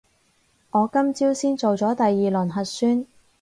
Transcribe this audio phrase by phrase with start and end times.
[0.71, 3.05] 我今朝先做咗第二輪核酸